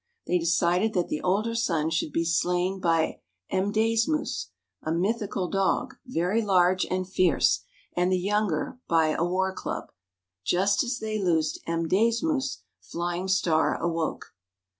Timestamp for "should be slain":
1.91-2.79